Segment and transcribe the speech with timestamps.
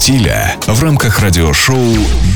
[0.00, 1.76] стиля в рамках радиошоу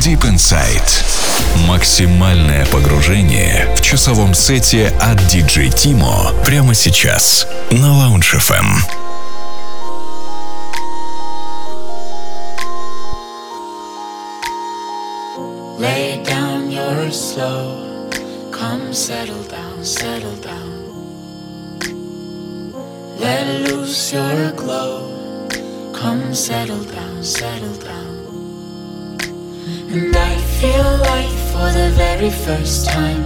[0.03, 1.67] Deep Inside.
[1.67, 8.67] Максимальное погружение в часовом сете от DJ Тимо прямо сейчас на Lounge FM.
[15.79, 18.11] Lay down your slow,
[18.53, 20.85] come settle down, settle down.
[23.19, 25.24] Let loose your glow,
[25.95, 28.15] come settle down, settle down.
[29.95, 33.23] And I feel like for the very first time,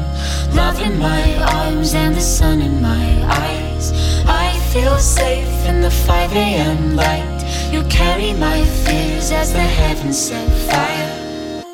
[0.55, 3.93] love in my arms and the sun in my eyes.
[4.27, 6.97] I feel safe in the 5 a.m.
[6.97, 7.43] light.
[7.73, 11.65] You carry my fears as the heavens set fire.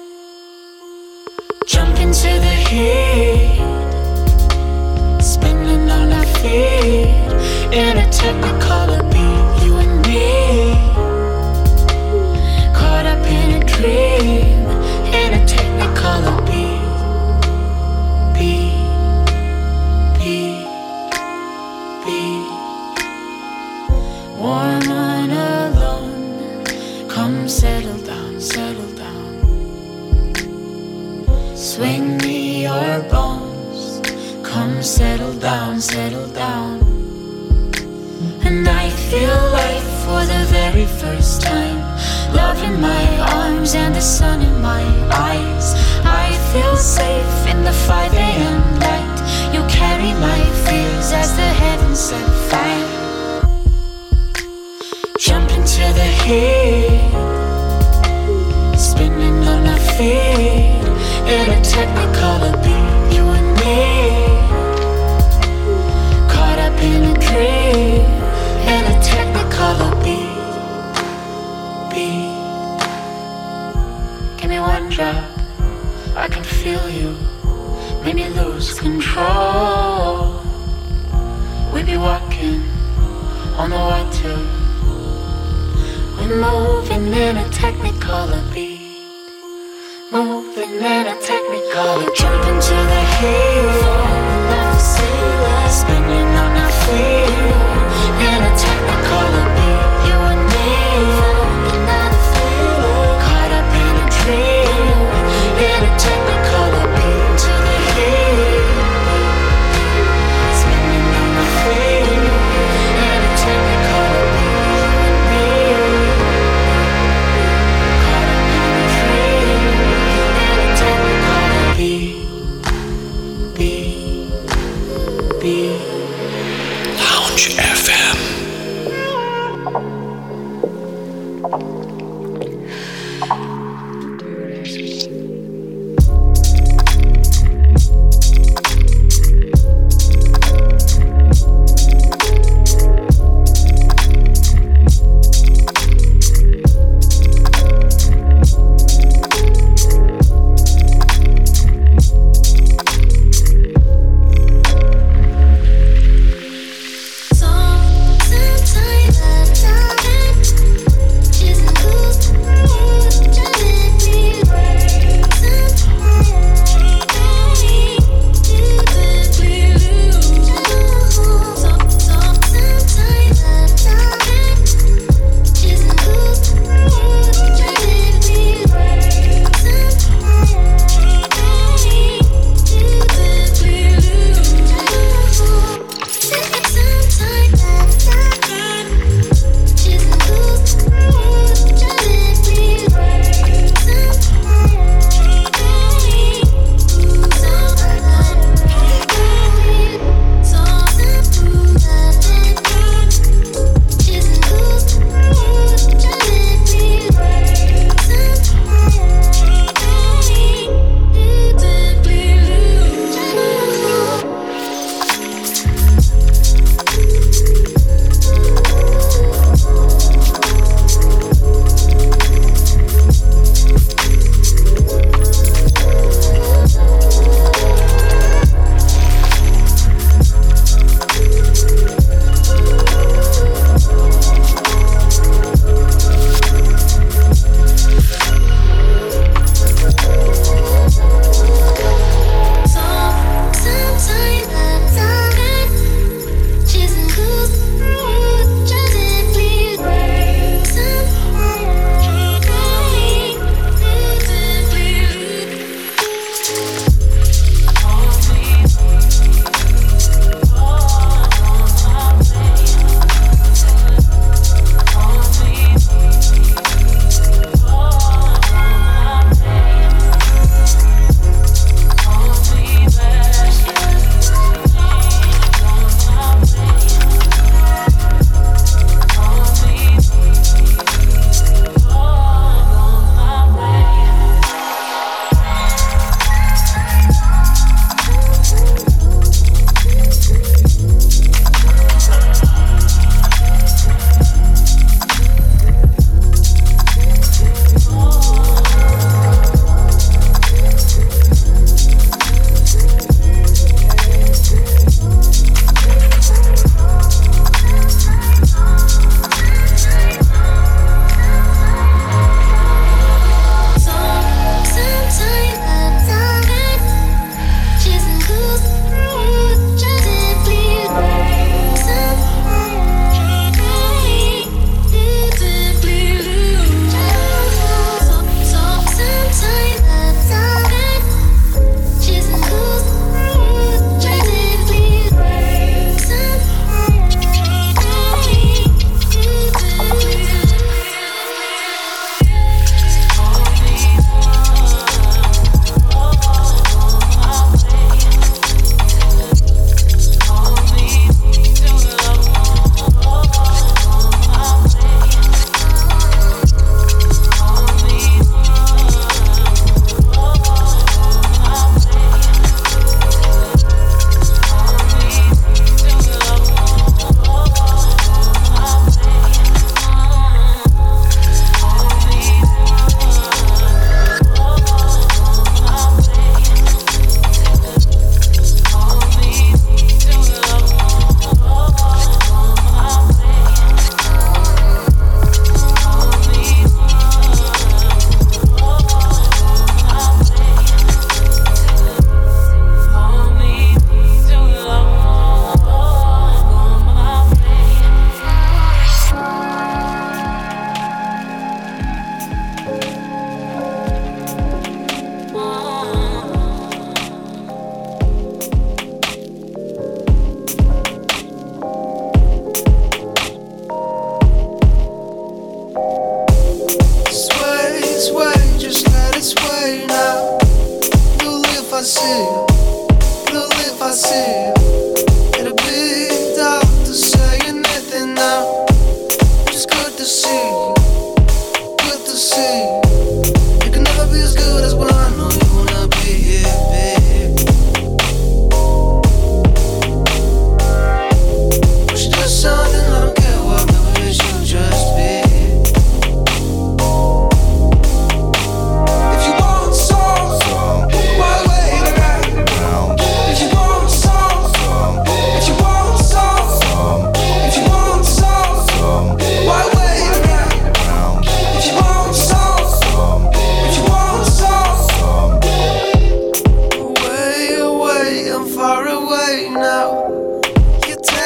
[1.67, 3.61] Jump into the heat,
[5.21, 7.09] spinning on our feet
[7.73, 9.34] in a technicolor beat.
[31.65, 34.03] Swing me your bones.
[34.43, 36.83] Come settle down, settle down.
[38.45, 41.79] And I feel like for the very first time,
[42.35, 45.73] love in my arms and the sun in my eyes.
[46.05, 48.81] I feel safe in the 5 a.m.
[48.81, 49.21] light.
[49.55, 52.91] You carry my fears as the heavens set fire.
[55.19, 57.01] Jump into the heat,
[58.79, 60.74] spinning on our feet
[61.27, 63.17] in a technicolor beat.
[63.17, 63.79] You and me,
[66.29, 68.05] caught up in a dream
[68.73, 70.35] in a technicolor beat.
[71.91, 72.35] Beat.
[74.39, 75.25] Give me one drop,
[76.15, 77.17] I can feel you.
[78.05, 80.43] Make me lose control.
[81.73, 82.63] We be walking
[83.57, 84.39] on the water.
[86.19, 88.74] We're moving in a technicolor beat.
[90.75, 92.13] Moving in a technicolor.
[92.17, 93.79] Jump into the heat.
[94.51, 94.75] The
[96.35, 97.31] on our feet.
[98.19, 99.45] In a technicolor beat.
[99.45, 99.54] You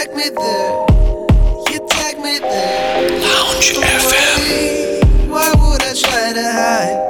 [0.08, 0.86] take me there.
[1.70, 3.20] You take me there.
[3.20, 5.28] Lounge FM.
[5.28, 7.06] Why, why would I try to hide?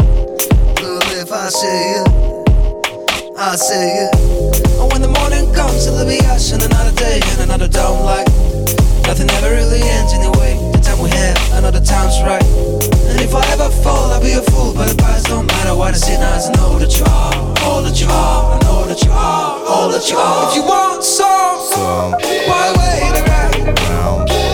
[0.81, 4.11] Well, if I see you, I see you.
[4.83, 7.69] And when the morning comes, it'll be us and another day and another.
[9.07, 10.38] Nothing ever really ends anyway.
[11.59, 12.41] I know the time's right.
[13.11, 15.75] And if I ever fall, I'll be a fool, but the past don't matter.
[15.75, 16.49] What is in us?
[16.49, 17.35] I know that you are
[17.67, 18.55] all that you are.
[18.55, 20.51] I know that you are all that you are.
[20.51, 22.13] If you want some, some.
[22.13, 24.48] why wait around?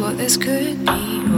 [0.00, 1.29] what this could be.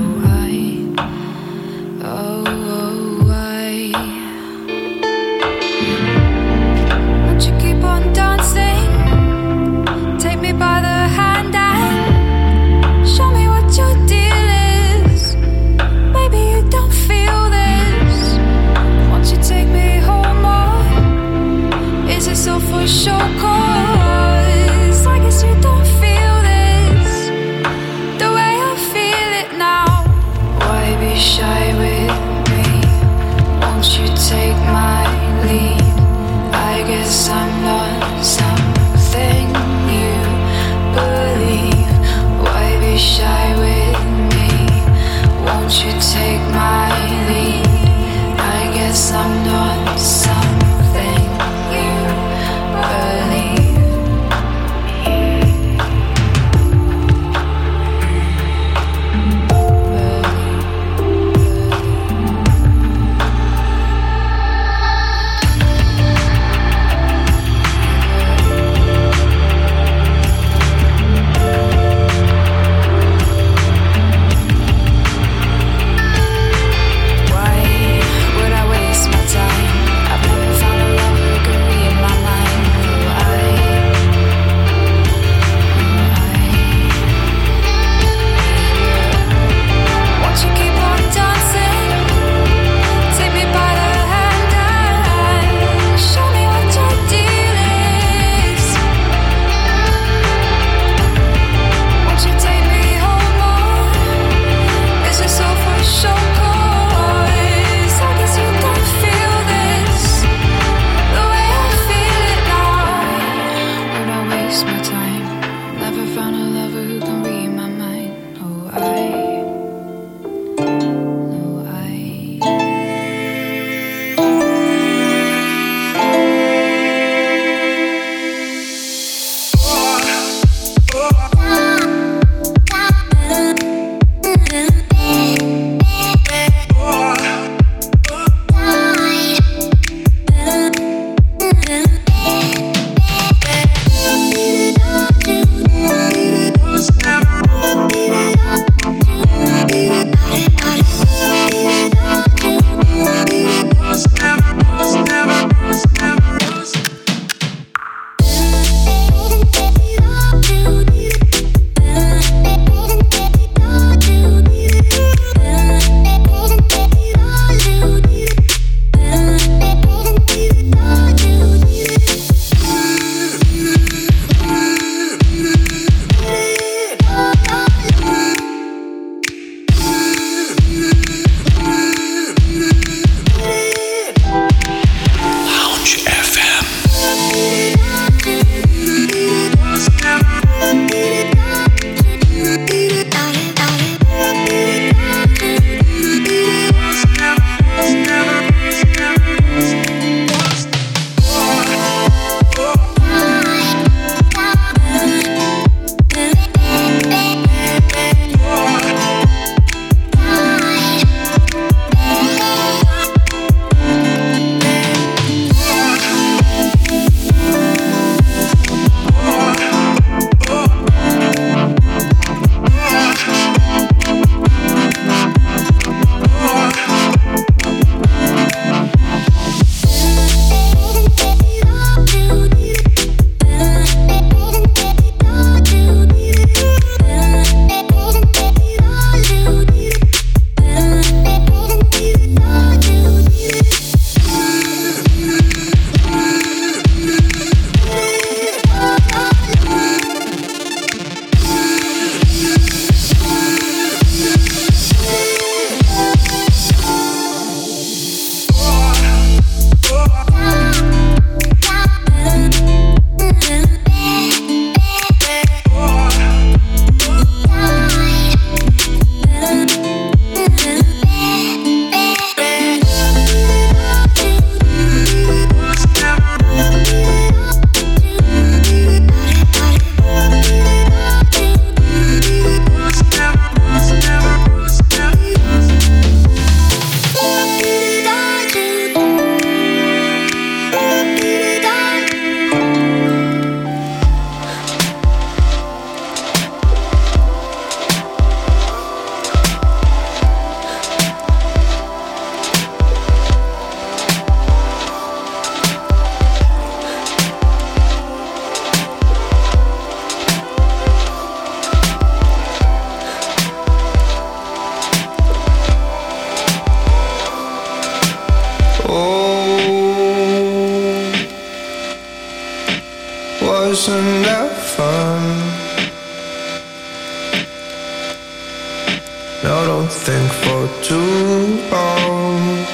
[329.43, 332.65] No, don't think for too long.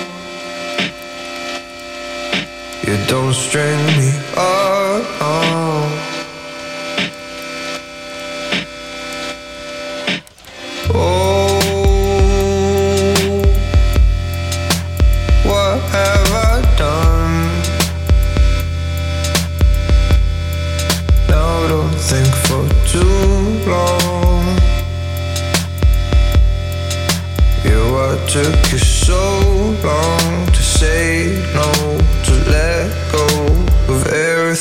[2.86, 4.57] You don't string me up.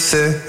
[0.07, 0.46] kimse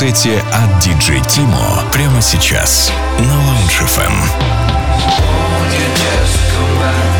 [0.00, 4.14] сете от DJ Тимо прямо сейчас на Lounge FM.
[6.58, 7.19] Oh,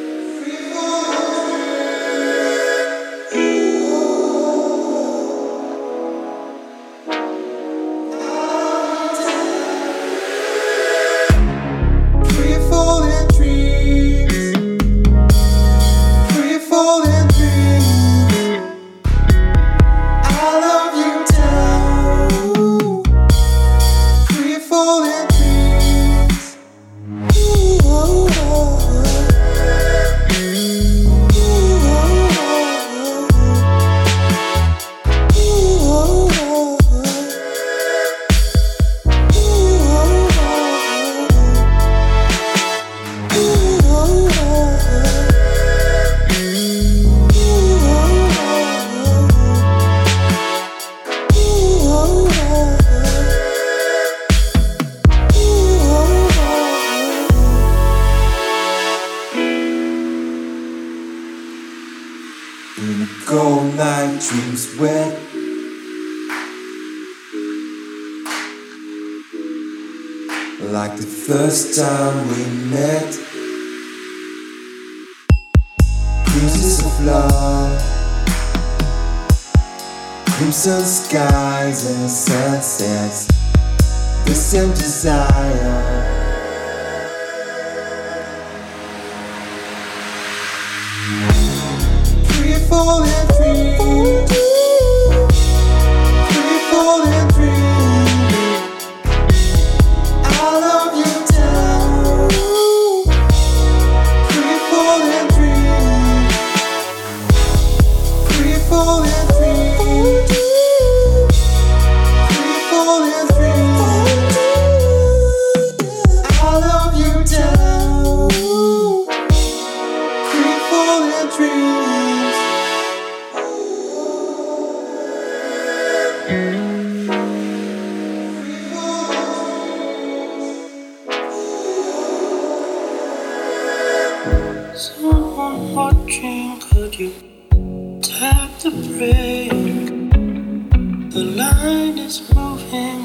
[142.11, 143.01] Soften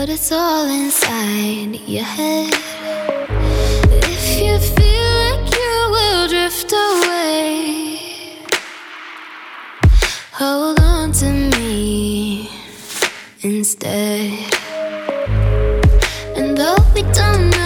[0.00, 2.54] but it's all inside your head.
[4.16, 7.98] If you feel like you will drift away,
[10.32, 12.48] hold on to me
[13.42, 14.32] instead.
[16.34, 17.59] And though we don't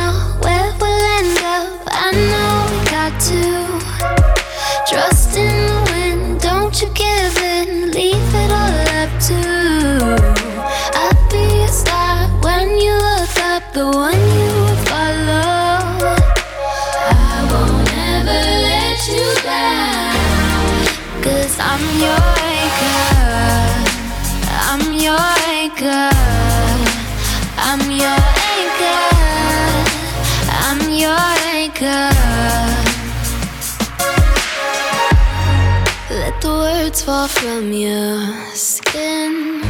[37.05, 39.61] fall from your skin.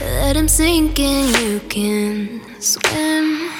[0.00, 3.50] Let him sink in, you can swim.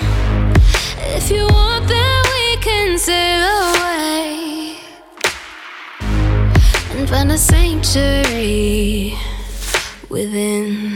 [1.17, 4.77] If you want, then we can sail away
[6.93, 9.19] and find a sanctuary
[10.09, 10.92] within.